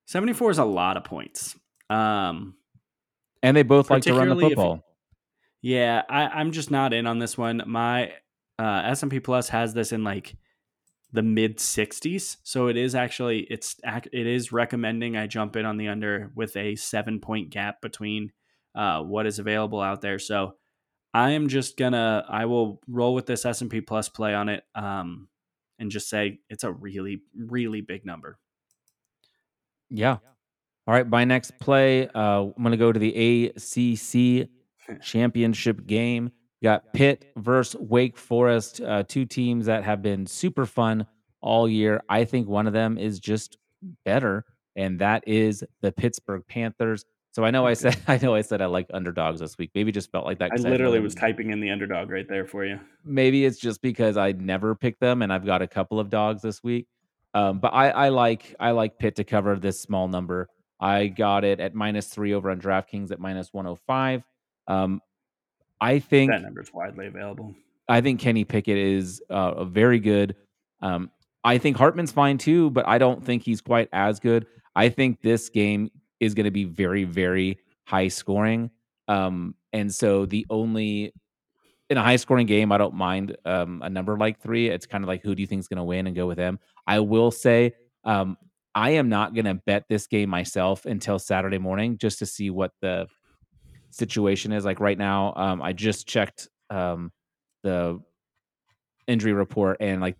[0.05, 1.57] 74 is a lot of points.
[1.89, 2.55] Um,
[3.41, 4.83] and they both like to run the football.
[5.61, 7.63] yeah, I, am just not in on this one.
[7.67, 8.13] My
[8.57, 10.35] uh, S&P Plus has this in like
[11.11, 15.77] the mid 60s, so it is actually it's it is recommending I jump in on
[15.77, 18.31] the under with a seven point gap between
[18.73, 20.19] uh, what is available out there.
[20.19, 20.55] So
[21.15, 24.49] I am just gonna I will roll with this S and P plus play on
[24.49, 25.29] it, um,
[25.79, 28.37] and just say it's a really really big number.
[29.89, 30.17] Yeah.
[30.85, 31.07] All right.
[31.07, 34.49] My next play, uh, I'm gonna go to the ACC
[35.01, 36.31] championship game.
[36.61, 41.07] We got Pitt versus Wake Forest, uh, two teams that have been super fun
[41.39, 42.03] all year.
[42.09, 43.57] I think one of them is just
[44.03, 44.43] better,
[44.75, 47.05] and that is the Pittsburgh Panthers.
[47.35, 49.71] So I know I said I know I said I like underdogs this week.
[49.75, 50.53] Maybe just felt like that.
[50.53, 52.79] I literally I was typing in the underdog right there for you.
[53.03, 56.41] Maybe it's just because I never pick them, and I've got a couple of dogs
[56.41, 56.87] this week.
[57.33, 60.47] Um, but I, I like I like Pitt to cover this small number.
[60.79, 64.23] I got it at minus three over on DraftKings at minus one hundred five.
[64.69, 65.01] Um,
[65.81, 67.53] I think that number is widely available.
[67.89, 70.37] I think Kenny Pickett is uh, very good.
[70.81, 71.11] Um,
[71.43, 74.47] I think Hartman's fine too, but I don't think he's quite as good.
[74.73, 78.71] I think this game is going to be very, very high scoring.
[79.07, 81.13] Um, and so the only
[81.89, 84.69] in a high scoring game, I don't mind um, a number like three.
[84.69, 86.37] It's kind of like who do you think is going to win and go with
[86.37, 86.59] them.
[86.87, 88.37] I will say um,
[88.73, 92.49] I am not going to bet this game myself until Saturday morning just to see
[92.49, 93.07] what the
[93.91, 94.65] situation is.
[94.65, 97.11] Like right now, um, I just checked um,
[97.63, 98.01] the
[99.07, 100.17] injury report and like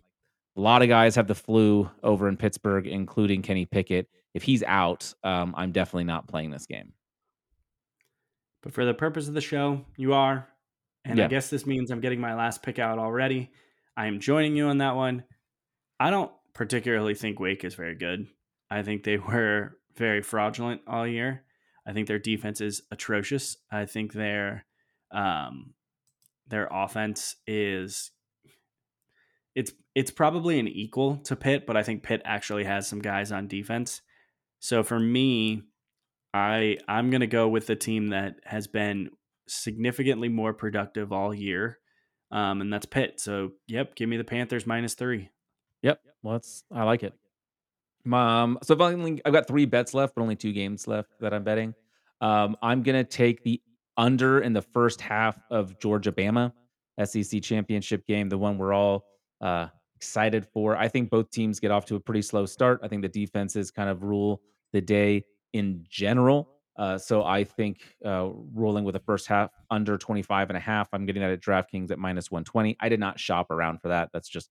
[0.58, 4.64] a lot of guys have the flu over in Pittsburgh, including Kenny Pickett if he's
[4.64, 6.92] out, um, I'm definitely not playing this game.
[8.62, 10.50] But for the purpose of the show, you are.
[11.06, 11.26] And yeah.
[11.26, 13.50] I guess this means I'm getting my last pick out already.
[13.96, 15.24] I am joining you on that one.
[16.02, 18.28] I don't particularly think Wake is very good.
[18.70, 21.44] I think they were very fraudulent all year.
[21.88, 23.56] I think their defense is atrocious.
[23.72, 24.66] I think their
[25.12, 25.76] um,
[26.48, 28.12] their offense is
[29.54, 33.32] it's it's probably an equal to Pitt, but I think Pitt actually has some guys
[33.32, 34.02] on defense.
[34.60, 35.64] So for me,
[36.34, 39.10] I I'm gonna go with the team that has been
[39.48, 41.80] significantly more productive all year,
[42.32, 43.20] um, and that's Pitt.
[43.20, 45.30] So yep, give me the Panthers minus three.
[45.82, 47.14] Yep, well, that's I like it.
[48.12, 51.34] Um, so I've only I've got three bets left, but only two games left that
[51.34, 51.74] I'm betting.
[52.22, 53.62] Um, I'm gonna take the
[53.98, 56.52] under in the first half of Georgia Bama
[57.04, 59.06] SEC championship game, the one we're all
[59.42, 60.76] uh, excited for.
[60.78, 62.80] I think both teams get off to a pretty slow start.
[62.84, 64.42] I think the defenses kind of rule
[64.74, 65.24] the day
[65.54, 66.50] in general.
[66.78, 70.90] Uh, so I think uh, rolling with a first half under 25 and a half,
[70.92, 72.76] I'm getting that at DraftKings at minus 120.
[72.80, 74.10] I did not shop around for that.
[74.12, 74.50] That's just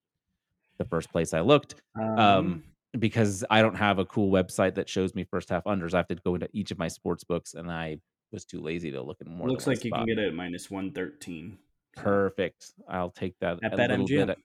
[0.79, 1.75] the first place I looked.
[2.01, 2.65] Um, um,
[2.99, 5.95] because I don't have a cool website that shows me first half unders.
[5.95, 7.99] I have to go into each of my sports books, and I
[8.33, 9.49] was too lazy to look at more.
[9.49, 11.59] Looks like you can get it at minus one thirteen.
[11.97, 12.73] Perfect.
[12.89, 14.37] I'll take that at that MGM.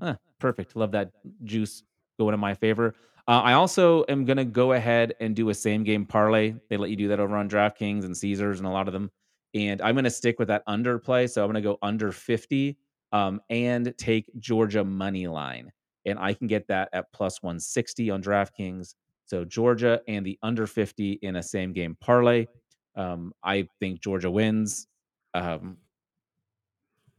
[0.00, 0.76] Huh, perfect.
[0.76, 1.10] Love that
[1.44, 1.82] juice
[2.18, 2.94] going in my favor.
[3.28, 6.54] Uh, I also am going to go ahead and do a same game parlay.
[6.70, 9.10] They let you do that over on DraftKings and Caesars and a lot of them.
[9.54, 11.26] And I'm going to stick with that under play.
[11.26, 12.78] So I'm going to go under 50
[13.12, 15.72] um, and take Georgia money line
[16.06, 18.94] and I can get that at plus 160 on DraftKings.
[19.26, 22.46] So Georgia and the under 50 in a same game parlay.
[22.94, 24.86] Um, I think Georgia wins.
[25.34, 25.78] Um,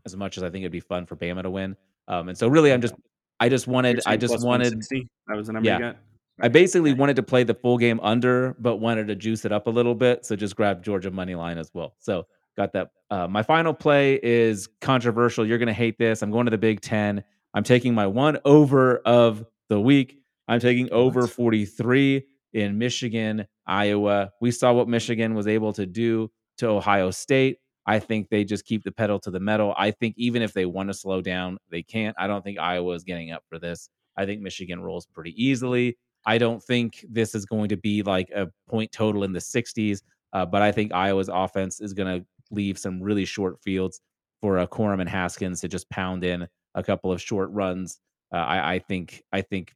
[0.06, 1.76] as much as I think it'd be fun for Bama to win.
[2.08, 2.94] Um, and so really, I'm just,
[3.40, 4.82] I just wanted, I just wanted.
[5.28, 5.98] That was the number yeah, you got.
[6.40, 9.68] I basically wanted to play the full game under, but wanted to juice it up
[9.68, 10.26] a little bit.
[10.26, 11.96] So just grab Georgia money line as well.
[12.00, 12.92] So got that.
[13.10, 15.48] Uh, my final play is controversial.
[15.48, 16.22] You're going to hate this.
[16.22, 17.24] I'm going to the Big Ten.
[17.54, 20.20] I'm taking my one over of the week.
[20.48, 24.32] I'm taking over 43 in Michigan, Iowa.
[24.40, 26.30] We saw what Michigan was able to do
[26.60, 27.58] to Ohio State.
[27.88, 29.74] I think they just keep the pedal to the metal.
[29.78, 32.16] I think even if they want to slow down, they can't.
[32.20, 33.90] I don't think Iowa is getting up for this.
[34.18, 35.98] I think Michigan rolls pretty easily.
[36.26, 40.02] I don't think this is going to be like a point total in the 60s,
[40.34, 44.02] uh, but I think Iowa's offense is going to leave some really short fields
[44.42, 48.00] for a Corum and Haskins to just pound in a couple of short runs.
[48.34, 49.74] Uh, I, I think I think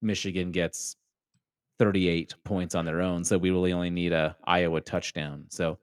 [0.00, 0.96] Michigan gets
[1.78, 5.44] 38 points on their own, so we really only need a Iowa touchdown.
[5.50, 5.78] So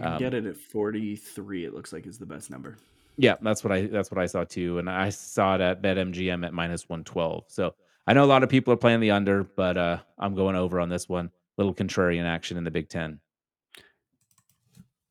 [0.00, 1.64] um, get it at 43.
[1.64, 2.76] It looks like is the best number.
[3.16, 6.46] Yeah, that's what I that's what I saw too, and I saw it at BetMGM
[6.46, 7.44] at minus 112.
[7.48, 7.74] So
[8.06, 10.80] I know a lot of people are playing the under, but uh, I'm going over
[10.80, 11.30] on this one.
[11.58, 13.20] Little contrarian action in the Big Ten.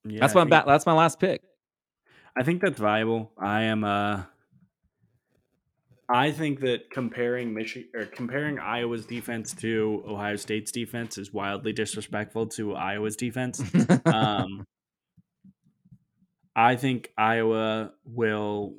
[0.04, 1.44] Yeah, that's my think, that's my last pick.
[2.36, 3.32] I think that's viable.
[3.38, 4.24] I am uh
[6.14, 11.74] I think that comparing Michigan or comparing Iowa's defense to Ohio State's defense is wildly
[11.74, 13.62] disrespectful to Iowa's defense.
[14.05, 14.66] um,
[16.55, 18.76] I think Iowa will.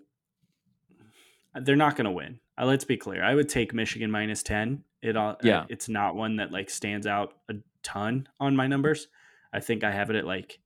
[1.54, 2.40] They're not going to win.
[2.58, 3.22] Uh, let's be clear.
[3.22, 4.84] I would take Michigan minus ten.
[5.00, 5.36] It all.
[5.42, 5.64] Yeah.
[5.68, 9.08] It's not one that like stands out a ton on my numbers.
[9.52, 10.58] I think I have it at like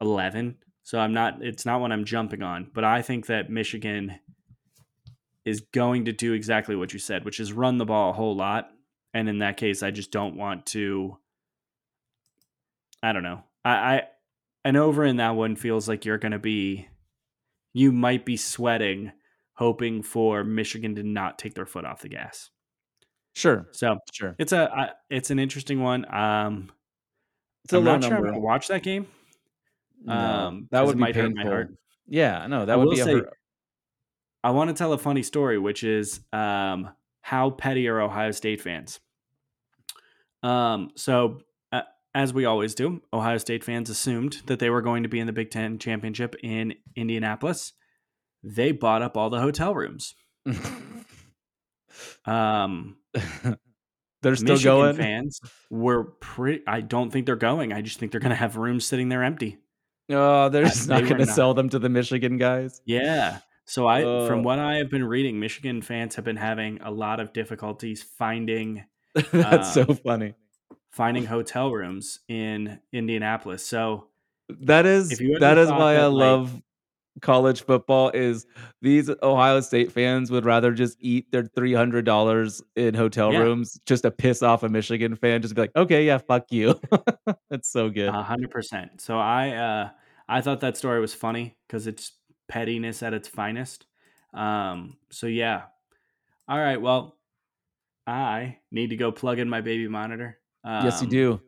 [0.00, 0.56] eleven.
[0.82, 1.42] So I'm not.
[1.42, 2.70] It's not one I'm jumping on.
[2.74, 4.18] But I think that Michigan
[5.44, 8.34] is going to do exactly what you said, which is run the ball a whole
[8.34, 8.70] lot.
[9.12, 11.18] And in that case, I just don't want to.
[13.02, 13.42] I don't know.
[13.64, 14.02] I, I
[14.64, 16.88] and over in that one feels like you're going to be,
[17.72, 19.12] you might be sweating,
[19.54, 22.50] hoping for Michigan to not take their foot off the gas.
[23.34, 23.68] Sure.
[23.72, 26.12] So sure, it's a it's an interesting one.
[26.12, 26.72] Um,
[27.64, 28.32] it's a I'm low number.
[28.32, 29.06] Sure watch that game.
[30.02, 31.66] No, um, that would be painful.
[32.06, 32.96] Yeah, no, that I would be.
[32.96, 33.22] Say, a,
[34.44, 36.90] I want to tell a funny story, which is um,
[37.22, 39.00] how petty are Ohio State fans?
[40.42, 41.38] Um, so,
[41.72, 41.80] uh,
[42.14, 45.26] as we always do, Ohio State fans assumed that they were going to be in
[45.26, 47.72] the Big Ten championship in Indianapolis.
[48.42, 50.14] They bought up all the hotel rooms.
[52.26, 52.96] um,
[54.20, 54.96] they're still Michigan going.
[54.96, 55.40] Fans
[55.70, 56.62] were pretty.
[56.66, 57.72] I don't think they're going.
[57.72, 59.56] I just think they're going to have rooms sitting there empty.
[60.10, 62.82] Oh, they're just not going to sell them to the Michigan guys.
[62.84, 63.38] Yeah.
[63.66, 66.90] So I, uh, from what I have been reading, Michigan fans have been having a
[66.90, 68.84] lot of difficulties finding.
[69.32, 70.34] That's um, so funny.
[70.90, 73.64] Finding hotel rooms in Indianapolis.
[73.64, 74.08] So
[74.48, 75.10] that is
[75.40, 76.62] that is why that, I like, love
[77.20, 78.10] college football.
[78.10, 78.46] Is
[78.82, 83.40] these Ohio State fans would rather just eat their three hundred dollars in hotel yeah.
[83.40, 86.78] rooms just to piss off a Michigan fan, just be like, okay, yeah, fuck you.
[87.50, 88.10] That's so good.
[88.10, 89.00] hundred percent.
[89.00, 89.90] So I, uh,
[90.28, 92.12] I thought that story was funny because it's
[92.48, 93.86] pettiness at its finest.
[94.32, 95.62] Um, so yeah.
[96.48, 96.80] All right.
[96.80, 97.16] Well,
[98.06, 100.38] I need to go plug in my baby monitor.
[100.64, 101.40] Um, yes, you Um, do.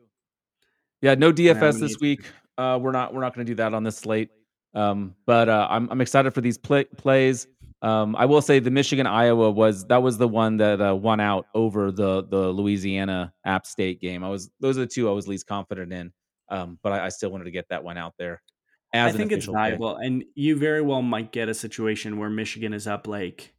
[1.01, 2.21] Yeah, no DFS this week.
[2.57, 4.29] Uh, we're not we're not going to do that on this slate.
[4.73, 7.47] Um, but uh, I'm I'm excited for these pl- plays.
[7.83, 11.19] Um, I will say the Michigan Iowa was that was the one that uh, won
[11.19, 14.23] out over the the Louisiana App State game.
[14.23, 16.11] I was those are the two I was least confident in.
[16.49, 18.41] Um, but I, I still wanted to get that one out there.
[18.93, 20.05] I think it's official pick.
[20.05, 23.53] and you very well might get a situation where Michigan is up like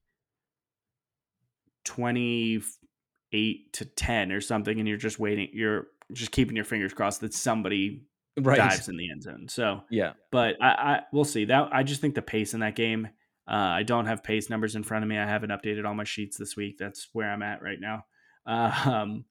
[1.84, 5.48] twenty-eight to ten or something, and you're just waiting.
[5.52, 8.06] You're just keeping your fingers crossed that somebody
[8.40, 8.56] right?
[8.56, 9.46] dives in the end zone.
[9.48, 11.44] So, Yeah, but I, I we'll see.
[11.46, 13.08] That I just think the pace in that game.
[13.46, 15.16] Uh, I don't have pace numbers in front of me.
[15.16, 16.76] I haven't updated all my sheets this week.
[16.78, 18.04] That's where I'm at right now.
[18.46, 19.26] Um,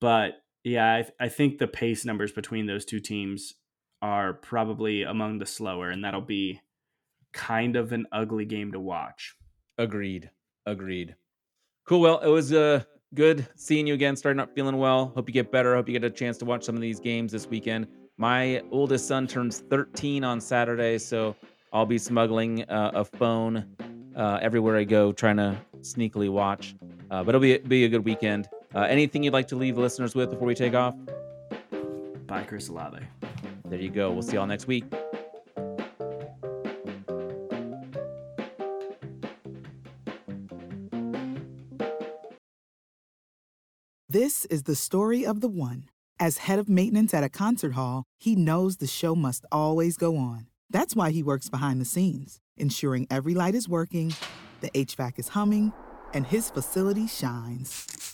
[0.00, 3.54] but yeah, I, I think the pace numbers between those two teams
[4.04, 6.60] are probably among the slower, and that'll be
[7.32, 9.34] kind of an ugly game to watch.
[9.78, 10.30] agreed,
[10.66, 11.16] agreed.
[11.86, 12.00] Cool.
[12.00, 12.82] Well, it was uh
[13.14, 14.14] good seeing you again.
[14.14, 15.10] Starting up feeling well.
[15.14, 15.74] Hope you get better.
[15.74, 17.86] Hope you get a chance to watch some of these games this weekend.
[18.18, 21.34] My oldest son turns 13 on Saturday, so
[21.72, 23.66] I'll be smuggling uh, a phone
[24.14, 26.76] uh, everywhere I go, trying to sneakily watch.
[27.10, 28.48] Uh, but it'll be be a good weekend.
[28.74, 30.94] Uh, anything you'd like to leave listeners with before we take off?
[32.26, 32.98] Bye, Chris Olave.
[33.66, 34.12] There you go.
[34.12, 34.84] We'll see y'all next week.
[44.08, 45.86] This is the story of the one.
[46.20, 50.16] As head of maintenance at a concert hall, he knows the show must always go
[50.16, 50.46] on.
[50.70, 54.14] That's why he works behind the scenes, ensuring every light is working,
[54.60, 55.72] the HVAC is humming,
[56.12, 58.13] and his facility shines.